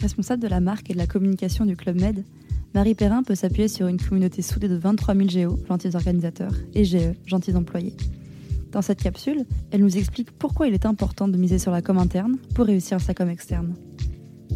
responsable 0.00 0.42
de 0.42 0.48
la 0.48 0.60
marque 0.60 0.90
et 0.90 0.92
de 0.92 0.98
la 0.98 1.06
communication 1.06 1.64
du 1.64 1.76
Club 1.76 2.00
Med, 2.00 2.24
Marie 2.74 2.94
Perrin 2.94 3.22
peut 3.22 3.34
s'appuyer 3.34 3.68
sur 3.68 3.86
une 3.86 3.98
communauté 3.98 4.42
soudée 4.42 4.68
de 4.68 4.76
23 4.76 5.14
000 5.14 5.28
géos, 5.28 5.58
gentils 5.68 5.94
organisateurs, 5.94 6.52
et 6.74 6.84
GE, 6.84 7.14
gentils 7.26 7.56
employés. 7.56 7.96
Dans 8.72 8.82
cette 8.82 9.02
capsule, 9.02 9.44
elle 9.70 9.80
nous 9.80 9.96
explique 9.96 10.30
pourquoi 10.30 10.68
il 10.68 10.74
est 10.74 10.84
important 10.84 11.26
de 11.26 11.36
miser 11.36 11.58
sur 11.58 11.72
la 11.72 11.80
com 11.80 11.96
interne 11.96 12.36
pour 12.54 12.66
réussir 12.66 13.00
sa 13.00 13.14
com 13.14 13.30
externe. 13.30 13.74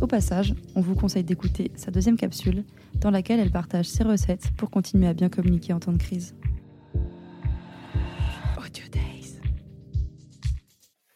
Au 0.01 0.07
passage, 0.07 0.55
on 0.75 0.81
vous 0.81 0.95
conseille 0.95 1.25
d'écouter 1.25 1.71
sa 1.77 1.91
deuxième 1.91 2.17
capsule, 2.17 2.65
dans 3.01 3.11
laquelle 3.11 3.41
elle 3.41 3.51
partage 3.51 3.87
ses 3.87 4.05
recettes 4.05 4.51
pour 4.57 4.71
continuer 4.71 5.07
à 5.07 5.15
bien 5.15 5.29
communiquer 5.29 5.73
en 5.73 5.81
temps 5.81 5.93
de 5.93 5.99
crise. 5.99 6.35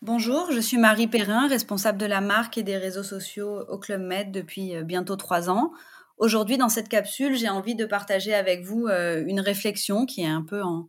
Bonjour, 0.06 0.52
je 0.52 0.60
suis 0.60 0.78
Marie 0.78 1.08
Perrin, 1.08 1.48
responsable 1.48 1.98
de 1.98 2.06
la 2.06 2.20
marque 2.20 2.58
et 2.58 2.62
des 2.62 2.76
réseaux 2.76 3.02
sociaux 3.02 3.64
au 3.68 3.76
Club 3.76 4.00
Med 4.00 4.30
depuis 4.30 4.76
euh, 4.76 4.84
bientôt 4.84 5.16
trois 5.16 5.50
ans. 5.50 5.72
Aujourd'hui, 6.16 6.58
dans 6.58 6.68
cette 6.68 6.88
capsule, 6.88 7.34
j'ai 7.34 7.48
envie 7.48 7.74
de 7.74 7.84
partager 7.86 8.32
avec 8.32 8.62
vous 8.62 8.86
euh, 8.86 9.24
une 9.26 9.40
réflexion 9.40 10.06
qui 10.06 10.22
est 10.22 10.28
un 10.28 10.44
peu 10.44 10.62
en, 10.62 10.86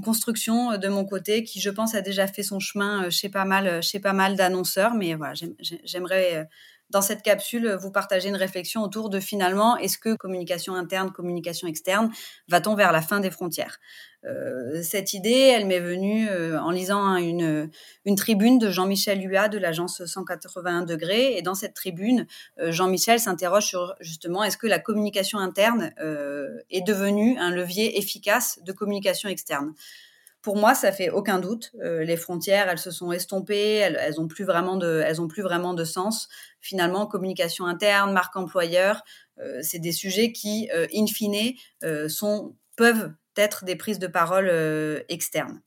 construction 0.00 0.72
euh, 0.72 0.76
de 0.76 0.88
mon 0.88 1.04
côté, 1.04 1.44
qui 1.44 1.60
je 1.60 1.70
pense 1.70 1.94
a 1.94 2.00
déjà 2.00 2.26
fait 2.26 2.42
son 2.42 2.58
chemin 2.58 3.10
chez 3.10 3.28
pas 3.28 3.44
mal, 3.44 3.80
chez 3.80 4.00
mal 4.00 4.34
d'annonceurs. 4.34 4.94
Mais 4.94 5.14
voilà, 5.14 5.34
j'aimerais 5.84 6.48
dans 6.90 7.02
cette 7.02 7.22
capsule 7.22 7.76
vous 7.80 7.90
partager 7.90 8.28
une 8.28 8.36
réflexion 8.36 8.82
autour 8.82 9.10
de 9.10 9.20
finalement 9.20 9.76
est-ce 9.76 9.98
que 9.98 10.14
communication 10.14 10.74
interne, 10.74 11.12
communication 11.12 11.68
externe, 11.68 12.10
va-t-on 12.48 12.74
vers 12.74 12.92
la 12.92 13.02
fin 13.02 13.20
des 13.20 13.30
frontières? 13.30 13.78
Euh, 14.24 14.82
cette 14.82 15.12
idée, 15.12 15.30
elle 15.30 15.66
m'est 15.66 15.80
venue 15.80 16.28
euh, 16.28 16.60
en 16.60 16.70
lisant 16.70 17.16
une, 17.16 17.70
une 18.04 18.16
tribune 18.16 18.58
de 18.58 18.70
Jean-Michel 18.70 19.22
Huat 19.22 19.48
de 19.48 19.58
l'agence 19.58 20.04
181 20.04 20.82
degrés. 20.82 21.36
Et 21.36 21.42
dans 21.42 21.54
cette 21.54 21.74
tribune, 21.74 22.26
euh, 22.58 22.72
Jean-Michel 22.72 23.20
s'interroge 23.20 23.66
sur 23.66 23.94
justement 24.00 24.42
est-ce 24.42 24.56
que 24.56 24.66
la 24.66 24.78
communication 24.78 25.38
interne 25.38 25.92
est 26.70 26.86
devenue 26.86 27.38
un 27.38 27.50
levier 27.50 27.98
efficace 27.98 28.58
de 28.64 28.72
communication 28.72 29.28
externe? 29.28 29.72
Pour 30.48 30.56
moi, 30.56 30.74
ça 30.74 30.92
fait 30.92 31.10
aucun 31.10 31.40
doute. 31.40 31.72
les 31.82 32.16
frontières, 32.16 32.70
elles 32.70 32.78
se 32.78 32.90
sont 32.90 33.12
estompées, 33.12 33.74
elles, 33.74 33.98
elles 34.00 34.18
ont 34.18 34.28
plus 34.28 34.44
vraiment 34.44 34.78
de, 34.78 35.84
sens. 35.84 36.30
Finalement, 36.62 37.06
communication 37.06 37.66
interne, 37.66 38.14
marque 38.14 38.34
employeur, 38.34 39.02
c'est 39.60 39.78
des 39.78 39.92
sujets 39.92 40.32
qui, 40.32 40.70
in 40.72 41.06
fine, 41.06 41.52
peuvent 42.78 43.12
être 43.36 43.64
des 43.64 43.76
prises 43.76 43.98
de 43.98 44.06
parole 44.06 44.48
euh, 44.48 45.00
externes. 45.10 45.60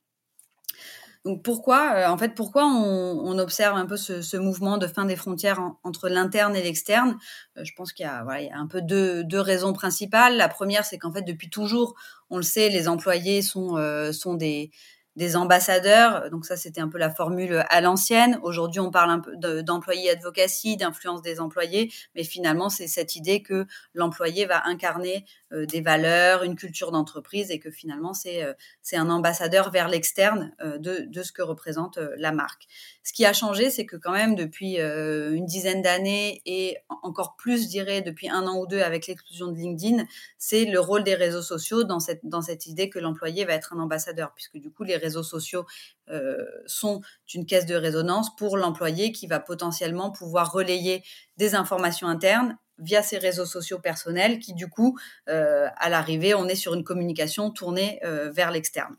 Donc 1.24 1.44
pourquoi, 1.44 1.94
euh, 1.94 2.08
en 2.08 2.18
fait, 2.18 2.34
pourquoi 2.34 2.66
on, 2.66 3.38
observe 3.38 3.76
un 3.76 3.86
peu 3.86 3.96
ce, 3.96 4.36
mouvement 4.36 4.76
de 4.76 4.86
fin 4.88 5.04
des 5.04 5.14
frontières 5.14 5.60
entre 5.84 6.08
l'interne 6.08 6.56
et 6.56 6.62
l'externe? 6.62 7.16
Euh, 7.56 7.64
Je 7.64 7.72
pense 7.74 7.92
qu'il 7.92 8.04
y, 8.04 8.08
a 8.08 8.24
un 8.26 8.66
peu 8.66 8.82
deux, 8.82 9.24
raisons 9.40 9.72
principales. 9.72 10.36
La 10.36 10.48
première, 10.48 10.84
c'est 10.84 10.98
qu'en 10.98 11.12
fait, 11.12 11.22
depuis 11.22 11.48
toujours, 11.48 11.94
on 12.30 12.38
le 12.38 12.42
sait, 12.42 12.68
les 12.70 12.88
employés 12.88 13.42
sont, 13.42 13.76
sont 14.12 14.34
des, 14.34 14.70
des 15.16 15.36
ambassadeurs. 15.36 16.30
Donc 16.30 16.46
ça, 16.46 16.56
c'était 16.56 16.80
un 16.80 16.88
peu 16.88 16.98
la 16.98 17.10
formule 17.10 17.64
à 17.68 17.80
l'ancienne. 17.80 18.38
Aujourd'hui, 18.42 18.80
on 18.80 18.90
parle 18.90 19.10
un 19.10 19.20
peu 19.20 19.62
d'employé 19.62 20.10
advocacy, 20.10 20.76
d'influence 20.76 21.22
des 21.22 21.40
employés, 21.40 21.92
mais 22.14 22.24
finalement, 22.24 22.70
c'est 22.70 22.88
cette 22.88 23.16
idée 23.16 23.42
que 23.42 23.66
l'employé 23.94 24.46
va 24.46 24.62
incarner 24.66 25.24
euh, 25.52 25.66
des 25.66 25.80
valeurs, 25.80 26.44
une 26.44 26.56
culture 26.56 26.92
d'entreprise 26.92 27.50
et 27.50 27.58
que 27.58 27.70
finalement, 27.70 28.14
c'est 28.14 28.42
euh, 28.42 28.54
un 28.92 29.10
ambassadeur 29.10 29.70
vers 29.70 29.88
l'externe 29.88 30.54
euh, 30.62 30.78
de, 30.78 31.04
de 31.06 31.22
ce 31.22 31.32
que 31.32 31.42
représente 31.42 31.98
la 32.16 32.32
marque. 32.32 32.66
Ce 33.02 33.12
qui 33.12 33.26
a 33.26 33.32
changé, 33.32 33.70
c'est 33.70 33.84
que 33.84 33.96
quand 33.96 34.12
même 34.12 34.34
depuis 34.34 34.76
une 34.76 35.44
dizaine 35.44 35.82
d'années 35.82 36.40
et 36.46 36.76
encore 37.02 37.36
plus, 37.36 37.64
je 37.64 37.68
dirais, 37.68 38.00
depuis 38.00 38.28
un 38.28 38.46
an 38.46 38.58
ou 38.58 38.66
deux 38.66 38.80
avec 38.80 39.06
l'explosion 39.06 39.48
de 39.48 39.56
LinkedIn, 39.56 40.04
c'est 40.38 40.64
le 40.64 40.78
rôle 40.78 41.02
des 41.02 41.14
réseaux 41.14 41.42
sociaux 41.42 41.82
dans 41.84 41.98
cette, 41.98 42.20
dans 42.24 42.42
cette 42.42 42.66
idée 42.66 42.88
que 42.88 43.00
l'employé 43.00 43.44
va 43.44 43.54
être 43.54 43.72
un 43.72 43.80
ambassadeur, 43.80 44.32
puisque 44.34 44.58
du 44.58 44.70
coup, 44.70 44.84
les 44.84 44.96
réseaux 45.02 45.22
sociaux 45.22 45.66
euh, 46.08 46.44
sont 46.66 47.00
une 47.34 47.46
caisse 47.46 47.66
de 47.66 47.74
résonance 47.74 48.34
pour 48.36 48.56
l'employé 48.56 49.12
qui 49.12 49.26
va 49.26 49.40
potentiellement 49.40 50.10
pouvoir 50.10 50.52
relayer 50.52 51.02
des 51.36 51.54
informations 51.54 52.08
internes 52.08 52.56
via 52.78 53.02
ses 53.02 53.18
réseaux 53.18 53.46
sociaux 53.46 53.78
personnels 53.78 54.38
qui 54.38 54.54
du 54.54 54.68
coup, 54.68 54.98
euh, 55.28 55.68
à 55.76 55.88
l'arrivée, 55.88 56.34
on 56.34 56.48
est 56.48 56.54
sur 56.54 56.74
une 56.74 56.84
communication 56.84 57.50
tournée 57.50 58.00
euh, 58.04 58.30
vers 58.30 58.50
l'externe. 58.50 58.96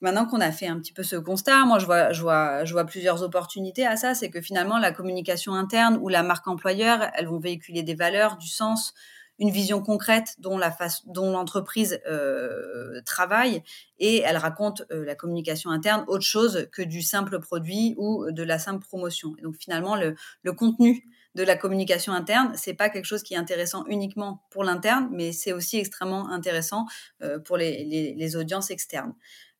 Maintenant 0.00 0.26
qu'on 0.26 0.40
a 0.40 0.52
fait 0.52 0.68
un 0.68 0.78
petit 0.78 0.92
peu 0.92 1.02
ce 1.02 1.16
constat, 1.16 1.64
moi 1.64 1.78
je 1.80 2.22
vois, 2.22 2.84
plusieurs 2.84 3.22
opportunités 3.22 3.84
à 3.84 3.96
ça. 3.96 4.14
C'est 4.14 4.30
que 4.30 4.40
finalement 4.40 4.78
la 4.78 4.92
communication 4.92 5.54
interne 5.54 5.98
ou 6.00 6.08
la 6.08 6.22
marque 6.22 6.46
employeur, 6.46 7.10
elles 7.14 7.26
vont 7.26 7.40
véhiculer 7.40 7.82
des 7.82 7.96
valeurs, 7.96 8.36
du 8.36 8.46
sens, 8.46 8.94
une 9.38 9.50
vision 9.50 9.82
concrète 9.82 10.36
dont 10.38 10.58
l'entreprise 10.58 12.00
euh, 12.08 13.00
travaille 13.04 13.62
et 13.98 14.18
elle 14.18 14.36
raconte 14.36 14.82
euh, 14.90 15.04
la 15.04 15.14
communication 15.14 15.70
interne 15.70 16.04
autre 16.08 16.24
chose 16.24 16.68
que 16.72 16.82
du 16.82 17.02
simple 17.02 17.38
produit 17.40 17.94
ou 17.98 18.30
de 18.30 18.42
la 18.42 18.58
simple 18.58 18.84
promotion. 18.84 19.34
Et 19.38 19.42
donc 19.42 19.56
finalement 19.56 19.96
le, 19.96 20.16
contenu 20.52 21.04
de 21.34 21.42
la 21.42 21.56
communication 21.56 22.12
interne, 22.12 22.52
c'est 22.56 22.74
pas 22.74 22.88
quelque 22.88 23.04
chose 23.04 23.22
qui 23.22 23.34
est 23.34 23.38
intéressant 23.38 23.84
uniquement 23.86 24.42
pour 24.50 24.64
l'interne, 24.64 25.08
mais 25.12 25.32
c'est 25.32 25.52
aussi 25.52 25.78
extrêmement 25.78 26.30
intéressant 26.30 26.86
euh, 27.22 27.38
pour 27.38 27.56
les, 27.56 28.36
audiences 28.36 28.70
externes. 28.70 29.14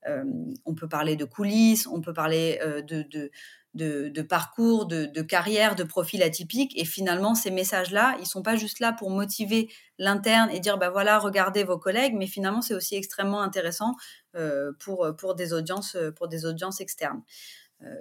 Euh, 0.09 0.25
on 0.65 0.75
peut 0.75 0.89
parler 0.89 1.17
de 1.17 1.25
coulisses, 1.25 1.87
on 1.87 2.01
peut 2.01 2.13
parler 2.13 2.59
euh, 2.63 2.83
de, 2.83 4.23
parcours, 4.23 4.87
de, 4.87 5.23
carrière, 5.23 5.75
de 5.75 5.85
profil 5.85 6.23
atypique. 6.23 6.79
Et 6.79 6.85
finalement, 6.85 7.35
ces 7.35 7.51
messages-là, 7.51 8.17
ils 8.21 8.27
sont 8.27 8.43
pas 8.43 8.57
juste 8.57 8.81
là 8.81 8.93
pour 8.93 9.11
motiver 9.11 9.69
l'interne 9.99 10.51
et 10.51 10.61
dire, 10.61 10.79
bah 10.79 10.91
voilà, 10.91 11.19
regardez 11.19 11.65
vos 11.65 11.79
collègues, 11.79 12.15
mais 12.15 12.27
finalement, 12.27 12.63
c'est 12.63 12.75
aussi 12.75 12.97
extrêmement 12.97 13.43
intéressant 13.43 13.95
euh, 14.37 14.73
pour, 14.79 15.35
des 15.35 15.53
audiences, 15.53 15.97
pour 16.17 16.29
des 16.29 16.47
audiences 16.47 16.81
externes. 16.81 17.23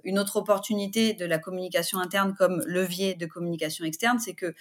Une 0.03 0.17
autre 0.17 0.37
opportunité 0.37 1.13
de 1.13 1.23
la 1.23 1.37
communication 1.37 1.99
interne 1.99 2.33
comme 2.33 2.63
levier 2.65 3.13
de 3.13 3.27
communication 3.27 3.85
externe, 3.85 4.17
c'est 4.17 4.33
que 4.33 4.55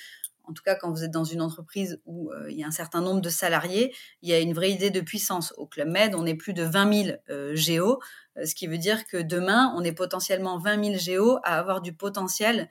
en 0.47 0.53
tout 0.53 0.63
cas 0.63 0.75
quand 0.75 0.91
vous 0.91 1.05
êtes 1.05 1.11
dans 1.11 1.25
une 1.25 1.43
entreprise 1.43 2.01
où 2.07 2.31
euh, 2.33 2.51
il 2.51 2.57
y 2.57 2.65
a 2.65 2.67
un 2.67 2.73
certain 2.73 3.01
nombre 3.01 3.21
de 3.21 3.29
salariés, 3.29 3.95
il 4.23 4.31
y 4.31 4.33
a 4.33 4.41
une 4.41 4.55
vraie 4.55 4.71
idée 4.71 4.91
de 4.91 5.01
puissance. 5.01 5.53
Au 5.57 5.67
Club 5.67 5.89
Med, 5.89 6.15
on 6.15 6.27
est 6.27 6.35
plus 6.35 6.53
de 6.53 6.63
20 6.63 7.05
000 7.05 7.19
euh, 7.31 7.55
géos, 7.55 8.01
euh, 8.37 8.45
ce 8.45 8.55
qui 8.55 8.67
veut 8.67 8.79
dire 8.79 9.07
que 9.07 9.19
demain, 9.19 9.73
on 9.77 9.83
est 9.83 9.93
potentiellement 9.93 10.59
20 10.59 10.85
000 10.85 10.99
géos 10.99 11.39
à 11.43 11.59
avoir 11.59 11.81
du 11.81 11.93
potentiel 11.93 12.69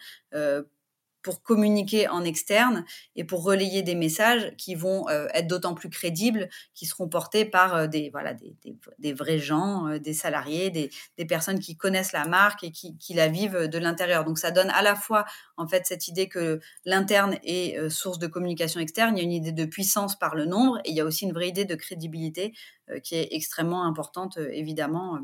pour 1.25 1.41
communiquer 1.41 2.07
en 2.07 2.23
externe 2.23 2.85
et 3.15 3.23
pour 3.23 3.41
relayer 3.41 3.81
des 3.81 3.95
messages 3.95 4.55
qui 4.57 4.75
vont 4.75 5.09
euh, 5.09 5.25
être 5.33 5.47
d'autant 5.47 5.73
plus 5.73 5.89
crédibles, 5.89 6.49
qui 6.75 6.85
seront 6.85 7.09
portés 7.09 7.45
par 7.45 7.73
euh, 7.73 7.87
des, 7.87 8.11
voilà, 8.11 8.35
des, 8.35 8.55
des, 8.99 9.13
vrais 9.13 9.39
gens, 9.39 9.87
euh, 9.87 9.97
des 9.97 10.13
salariés, 10.13 10.69
des, 10.69 10.91
des, 11.17 11.25
personnes 11.25 11.59
qui 11.59 11.75
connaissent 11.77 12.11
la 12.11 12.27
marque 12.27 12.63
et 12.63 12.69
qui, 12.69 12.95
qui 12.99 13.15
la 13.15 13.27
vivent 13.27 13.67
de 13.67 13.77
l'intérieur. 13.79 14.23
Donc 14.23 14.37
ça 14.37 14.51
donne 14.51 14.69
à 14.69 14.83
la 14.83 14.95
fois 14.95 15.25
en 15.57 15.67
fait 15.67 15.87
cette 15.87 16.07
idée 16.07 16.29
que 16.29 16.59
l'interne 16.85 17.39
est 17.43 17.89
source 17.89 18.19
de 18.19 18.27
communication 18.27 18.79
externe, 18.79 19.17
il 19.17 19.21
y 19.21 19.23
a 19.23 19.23
une 19.23 19.31
idée 19.31 19.51
de 19.51 19.65
puissance 19.65 20.19
par 20.19 20.35
le 20.35 20.45
nombre 20.45 20.77
et 20.85 20.91
il 20.91 20.95
y 20.95 21.01
a 21.01 21.05
aussi 21.05 21.25
une 21.25 21.33
vraie 21.33 21.49
idée 21.49 21.65
de 21.65 21.73
crédibilité 21.73 22.53
qui 23.01 23.15
est 23.15 23.29
extrêmement 23.31 23.83
importante 23.85 24.37
évidemment 24.37 25.19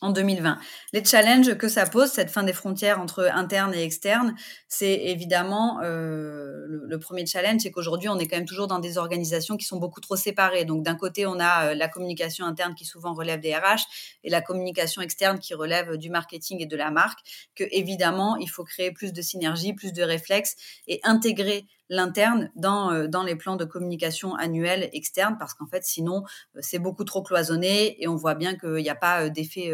en 0.00 0.10
2020. 0.10 0.58
Les 0.92 1.04
challenges 1.04 1.56
que 1.56 1.68
ça 1.68 1.86
pose, 1.86 2.10
cette 2.10 2.30
fin 2.30 2.42
des 2.42 2.52
frontières 2.52 3.00
entre 3.00 3.28
interne 3.32 3.74
et 3.74 3.82
externe, 3.82 4.34
c'est 4.68 4.94
évidemment 5.06 5.80
euh, 5.82 6.66
le, 6.66 6.98
premier 6.98 7.26
challenge, 7.26 7.62
c'est 7.62 7.70
qu'aujourd'hui 7.70 8.08
on 8.08 8.18
est 8.18 8.26
quand 8.26 8.36
même 8.36 8.46
toujours 8.46 8.66
dans 8.66 8.78
des 8.78 8.98
organisations 8.98 9.56
qui 9.56 9.64
sont 9.64 9.78
beaucoup 9.78 10.00
trop 10.00 10.16
séparées. 10.16 10.64
Donc 10.64 10.82
d'un 10.82 10.94
côté 10.94 11.26
on 11.26 11.38
a 11.40 11.68
euh, 11.68 11.74
la 11.74 11.88
communication 11.88 12.46
interne 12.46 12.74
qui 12.74 12.84
souvent 12.84 13.14
relève 13.14 13.40
des 13.40 13.54
RH 13.54 13.86
et 14.24 14.30
la 14.30 14.40
communication 14.40 15.02
externe 15.02 15.38
qui 15.38 15.54
relève 15.54 15.96
du 15.96 16.10
marketing 16.10 16.62
et 16.62 16.66
de 16.66 16.76
la 16.76 16.90
marque. 16.90 17.20
Que 17.54 17.64
évidemment 17.70 18.36
il 18.36 18.48
faut 18.48 18.64
créer 18.64 18.92
plus 18.92 19.12
de 19.12 19.22
synergie, 19.22 19.72
plus 19.72 19.92
de 19.92 20.02
réflexes 20.02 20.56
et 20.86 21.00
intégrer 21.04 21.66
l'interne 21.90 22.50
dans, 22.54 22.92
euh, 22.92 23.06
dans 23.08 23.22
les 23.22 23.36
plans 23.36 23.56
de 23.56 23.64
communication 23.64 24.34
annuels 24.34 24.90
externes 24.92 25.36
parce 25.38 25.54
qu'en 25.54 25.66
fait, 25.66 25.84
sinon, 25.84 26.22
c'est 26.60 26.78
beaucoup 26.78 27.04
trop 27.04 27.22
cloisonné 27.22 28.02
et 28.02 28.08
on 28.08 28.16
voit 28.16 28.34
bien 28.34 28.56
qu'il 28.56 28.74
n'y 28.74 28.90
a 28.90 28.94
pas 28.94 29.30
d'effet 29.30 29.72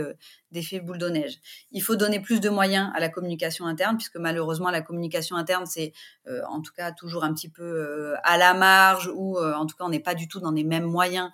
d'effet 0.51 0.81
boule 0.81 0.99
de 0.99 1.09
neige. 1.09 1.39
Il 1.71 1.83
faut 1.83 1.97
donner 1.97 2.21
plus 2.21 2.41
de 2.41 2.49
moyens 2.49 2.91
à 2.95 3.01
la 3.01 3.09
communication 3.09 3.67
interne 3.67 3.97
puisque 3.97 4.17
malheureusement, 4.17 4.71
la 4.71 4.83
communication 4.83 5.37
interne, 5.37 5.67
c'est 5.67 5.93
en 6.49 6.61
tout 6.61 6.73
cas 6.73 6.93
toujours 6.93 7.25
un 7.25 7.33
petit 7.35 7.49
peu 7.49 8.15
à 8.23 8.37
la 8.37 8.55
marge 8.55 9.11
ou 9.15 9.39
en 9.39 9.67
tout 9.67 9.77
cas, 9.77 9.85
on 9.85 9.91
n'est 9.91 10.01
pas 10.01 10.15
du 10.15 10.29
tout 10.29 10.41
dans 10.41 10.53
les 10.53 10.65
mêmes 10.65 10.85
moyens 10.85 11.31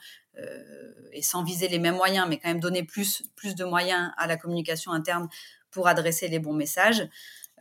et 1.12 1.22
sans 1.22 1.42
viser 1.42 1.68
les 1.68 1.78
mêmes 1.78 1.96
moyens, 1.96 2.26
mais 2.28 2.38
quand 2.38 2.48
même 2.48 2.60
donner 2.60 2.82
plus, 2.82 3.24
plus 3.36 3.54
de 3.54 3.64
moyens 3.64 4.10
à 4.16 4.26
la 4.26 4.36
communication 4.36 4.92
interne 4.92 5.28
pour 5.70 5.86
adresser 5.86 6.28
les 6.28 6.38
bons 6.38 6.52
messages. 6.52 7.08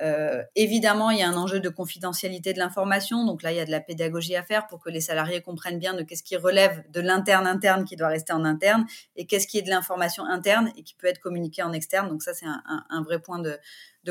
Euh, 0.02 0.44
évidemment, 0.56 1.10
il 1.10 1.20
y 1.20 1.22
a 1.22 1.30
un 1.30 1.36
enjeu 1.36 1.60
de 1.60 1.70
confidentialité 1.70 2.54
de 2.54 2.60
l'information. 2.60 3.26
Donc 3.26 3.44
là, 3.44 3.52
il 3.52 3.58
y 3.58 3.60
a 3.60 3.66
de 3.66 3.72
la 3.72 3.82
pédagogie 3.82 4.36
à 4.36 4.44
faire 4.44 4.68
pour 4.68 4.80
que 4.80 4.90
les 4.90 5.02
salariés 5.02 5.42
comprennent 5.42 5.80
bien 5.80 5.94
de 5.94 6.04
qu'est-ce 6.04 6.24
qui 6.24 6.38
relève 6.38 6.84
de 6.92 7.02
l'interne 7.02 7.48
interne 7.48 7.84
qui 7.84 7.96
doit 7.96 8.08
rester 8.08 8.34
en 8.34 8.46
interne 8.46 8.86
et 9.16 9.26
qu'est-ce 9.26 9.48
qui 9.48 9.58
est 9.58 9.62
de 9.62 9.70
l'information 9.70 10.24
interne 10.26 10.72
et 10.78 10.84
qui 10.84 10.96
peut 10.96 11.08
être 11.08 11.20
communiqué 11.20 11.64
en 11.64 11.74
externe. 11.74 12.08
Donc 12.08 12.24
ça, 12.24 12.34
c'est 12.34 12.46
un, 12.46 13.04
vrai 13.04 13.20
point 13.20 13.40
de, 13.40 13.60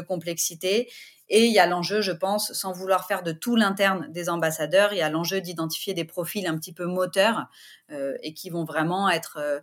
complexité. 0.07 0.89
Et 1.29 1.47
il 1.47 1.53
y 1.53 1.59
a 1.59 1.67
l'enjeu, 1.67 2.03
je 2.03 2.13
pense, 2.13 2.53
sans 2.53 2.71
vouloir 2.71 3.09
faire 3.09 3.25
de 3.25 3.33
tout 3.33 3.57
l'interne 3.57 4.07
des 4.13 4.29
ambassadeurs, 4.29 4.93
il 4.93 4.99
y 4.99 5.03
a 5.03 5.11
l'enjeu 5.11 5.41
d'identifier 5.41 5.93
des 5.93 6.05
profils 6.05 6.47
un 6.47 6.57
petit 6.57 6.73
peu 6.73 6.87
moteurs 6.87 7.47
euh, 7.91 8.17
et 8.23 8.33
qui 8.33 8.49
vont 8.49 8.65
vraiment 8.65 9.11
être, 9.11 9.39
euh, 9.41 9.59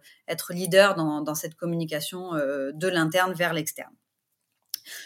leaders 0.49 0.95
dans, 0.95 1.35
cette 1.35 1.55
communication 1.55 2.33
de 2.33 2.87
l'interne 2.89 3.33
vers 3.33 3.53
l'externe. 3.53 3.95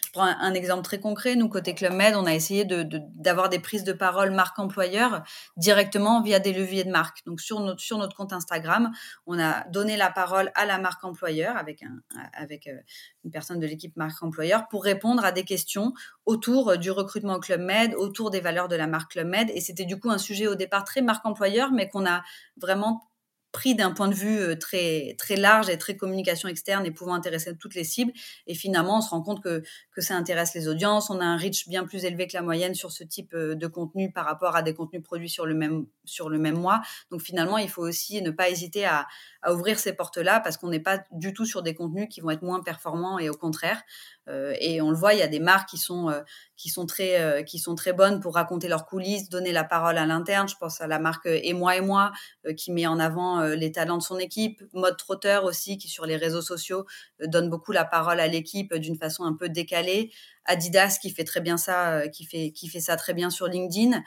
Je 0.06 0.12
prends 0.12 0.26
un, 0.26 0.54
exemple 0.54 0.84
très 0.84 1.00
concret. 1.00 1.36
Nous, 1.36 1.48
côté 1.50 1.74
Club 1.74 1.94
Med, 1.94 2.16
on 2.16 2.26
a 2.26 2.34
essayé 2.34 2.66
d'avoir 2.66 3.50
de, 3.50 3.56
des 3.56 3.62
prises 3.62 3.84
de 3.84 3.94
parole 3.94 4.32
marque 4.32 4.60
employeur 4.60 5.24
directement 5.58 6.22
via 6.22 6.40
des 6.40 6.54
leviers 6.54 6.84
de 6.84 6.92
marque. 6.92 7.26
Donc, 7.26 7.42
sur 7.42 7.60
notre, 7.60 8.16
compte 8.16 8.34
Instagram, 8.34 8.92
on 9.26 9.40
a 9.40 9.66
donné 9.70 9.98
la 9.98 10.10
parole 10.10 10.52
à 10.56 10.66
la 10.66 10.78
marque 10.78 11.04
employeur 11.04 11.56
avec, 11.58 11.84
euh, 11.84 12.78
une 13.24 13.32
personne 13.32 13.60
de 13.60 13.68
l'équipe 13.68 13.96
marque 13.96 14.22
employeur 14.24 14.68
pour 14.68 14.84
répondre 14.84 15.24
à 15.24 15.32
des 15.32 15.44
questions 15.44 15.94
autour 16.26 16.78
du 16.78 16.92
recrutement 16.92 17.40
Club 17.40 17.62
Med, 17.62 17.94
autour 17.96 18.30
des 18.30 18.40
valeurs 18.40 18.68
de 18.68 18.76
la 18.76 18.88
marque 18.88 19.12
Club 19.12 19.28
Med. 19.28 19.50
Et 19.54 19.62
c'était 19.62 19.86
du 19.86 20.00
coup 20.00 20.10
un 20.10 20.18
sujet 20.18 20.48
au 20.48 20.56
départ 20.56 20.84
très 20.84 21.02
marque 21.02 21.26
employeur, 21.26 21.72
mais 21.72 21.90
qu'on 21.90 22.06
a 22.06 22.24
vraiment 22.58 23.09
pris 23.52 23.76
d'un 23.76 23.92
point 23.92 24.08
de 24.08 24.14
vue 24.14 24.40
euh, 24.40 24.56
très, 24.56 25.16
très 25.18 25.36
large 25.36 25.70
et 25.70 25.78
très 25.78 25.96
communication 25.96 26.50
externe 26.50 26.86
et 26.86 26.92
pouvant 26.92 27.14
intéresser 27.14 27.56
toutes 27.58 27.76
les 27.76 27.84
cibles. 27.84 28.12
Et 28.48 28.54
finalement, 28.54 28.98
on 28.98 29.02
se 29.02 29.10
rend 29.10 29.22
compte 29.22 29.42
que, 29.42 29.64
que 29.92 30.02
ça 30.02 30.16
intéresse 30.16 30.54
les 30.54 30.68
audiences. 30.68 31.10
On 31.10 31.20
a 31.20 31.26
un 31.26 31.38
reach 31.38 31.68
bien 31.68 31.86
plus 31.86 32.06
élevé 32.06 32.28
que 32.28 32.34
la 32.34 32.42
moyenne 32.42 32.76
sur 32.76 32.92
ce 32.92 33.04
type 33.04 33.34
euh, 33.34 33.56
de 33.56 33.68
contenu 33.68 34.12
par 34.12 34.26
rapport 34.26 34.56
à 34.56 34.62
des 34.62 34.74
contenus 34.74 35.04
produits 35.04 35.30
sur 35.30 35.46
le 35.46 35.56
même, 35.56 35.86
sur 36.06 36.30
le 36.30 36.38
même 36.38 36.58
mois. 36.58 36.82
Donc 37.12 37.22
finalement, 37.22 37.58
il 37.58 37.70
faut 37.70 37.84
aussi 37.84 38.22
ne 38.22 38.32
pas 38.32 38.50
hésiter 38.50 38.86
à, 38.86 39.08
à 39.42 39.54
ouvrir 39.54 39.80
ces 39.80 39.94
portes-là 39.94 40.40
parce 40.40 40.58
qu'on 40.58 40.70
n'est 40.70 40.80
pas 40.80 41.04
du 41.12 41.34
tout 41.34 41.46
sur 41.46 41.64
des 41.64 41.74
contenus 41.74 42.08
qui 42.10 42.22
vont 42.22 42.30
être 42.30 42.44
moins 42.44 42.62
performants 42.62 43.20
et 43.20 43.30
au 43.30 43.36
contraire. 43.36 43.82
Euh, 44.28 44.54
et 44.60 44.82
on 44.82 44.92
le 44.92 44.98
voit, 44.98 45.14
il 45.14 45.20
y 45.20 45.24
a 45.24 45.28
des 45.28 45.40
marques 45.40 45.70
qui 45.70 45.78
sont, 45.78 46.14
qui 46.60 46.68
sont, 46.70 46.86
très, 46.86 47.22
euh, 47.22 47.42
qui 47.42 47.58
sont 47.58 47.74
très 47.74 47.94
bonnes 47.94 48.20
pour 48.20 48.36
raconter 48.36 48.68
leurs 48.68 48.86
coulisses, 48.86 49.30
donner 49.30 49.54
la 49.54 49.64
parole 49.64 49.98
à 49.98 50.06
l'interne. 50.06 50.50
Je 50.50 50.58
pense 50.58 50.82
à 50.82 50.88
la 50.88 51.00
marque 51.00 51.26
Et 51.26 51.54
moi 51.54 51.78
et 51.78 51.82
moi 51.82 52.12
qui 52.58 52.74
met 52.74 52.86
en 52.86 53.00
avant 53.00 53.42
les 53.42 53.72
talents 53.72 53.98
de 53.98 54.04
son 54.04 54.20
équipe. 54.20 54.62
Mode 54.74 54.98
Trotteur 54.98 55.46
aussi 55.46 55.78
qui 55.78 55.88
sur 55.88 56.06
les 56.06 56.18
réseaux 56.18 56.42
sociaux 56.42 56.86
donne 57.26 57.50
beaucoup 57.50 57.72
la 57.72 57.86
parole 57.86 58.20
à 58.20 58.28
l'équipe 58.28 58.76
d'une 58.76 58.98
façon 58.98 59.24
un 59.24 59.34
peu 59.34 59.48
décalée. 59.48 60.12
Adidas 60.50 60.98
qui 61.02 61.12
fait 61.12 61.24
très 61.24 61.42
bien 61.42 61.58
ça, 61.58 62.08
qui 62.10 62.26
fait 62.26 62.52
qui 62.52 62.68
fait 62.68 62.80
ça 62.80 62.96
très 62.96 63.14
bien 63.14 63.30
sur 63.30 63.48
LinkedIn. 63.48 64.04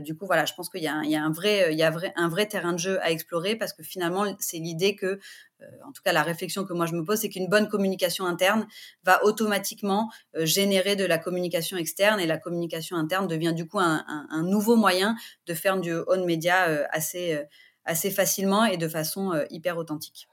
du 0.00 0.16
coup, 0.16 0.26
voilà, 0.26 0.44
je 0.44 0.54
pense 0.54 0.68
qu'il 0.68 0.82
y 0.82 0.88
a, 0.88 0.94
un, 0.94 1.32
vrai, 1.32 1.68
il 1.72 1.78
y 1.78 1.82
a 1.82 1.90
vrai, 1.90 2.12
un 2.16 2.28
vrai 2.28 2.46
terrain 2.46 2.72
de 2.72 2.78
jeu 2.78 3.02
à 3.02 3.10
explorer 3.10 3.56
parce 3.56 3.72
que 3.72 3.82
finalement, 3.82 4.24
c'est 4.38 4.58
l'idée 4.58 4.94
que 4.94 5.18
euh, 5.62 5.66
en 5.86 5.92
tout 5.92 6.02
cas 6.02 6.12
la 6.12 6.22
réflexion 6.22 6.64
que 6.64 6.72
moi 6.72 6.86
je 6.86 6.94
me 6.94 7.04
pose, 7.04 7.18
c'est 7.18 7.28
qu'une 7.28 7.48
bonne 7.48 7.68
communication 7.68 8.26
interne 8.26 8.66
va 9.04 9.24
automatiquement 9.24 10.10
euh, 10.36 10.46
générer 10.46 10.96
de 10.96 11.04
la 11.04 11.18
communication 11.18 11.76
externe 11.76 12.20
et 12.20 12.26
la 12.26 12.38
communication 12.38 12.96
interne 12.96 13.26
devient 13.26 13.52
du 13.54 13.66
coup 13.66 13.78
un, 13.78 14.04
nouveau 14.42 14.76
moyen 14.76 15.16
de 15.46 15.54
faire 15.54 15.78
du 15.78 15.94
on 16.08 16.24
média 16.24 16.68
euh, 16.68 16.84
assez, 16.90 17.38
assez 17.84 18.10
facilement 18.10 18.64
et 18.64 18.76
de 18.76 18.88
façon 18.88 19.32
hyper 19.50 19.76
authentique. 19.76 20.28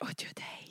Audio 0.00 0.28
Day. 0.36 0.63